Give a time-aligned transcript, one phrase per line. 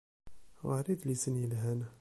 [0.69, 1.81] Ɣer idlisen yelhan.